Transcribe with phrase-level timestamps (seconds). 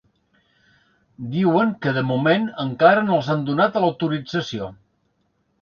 [1.33, 4.73] Diuen que de moment, encara no els han donat l’autorització.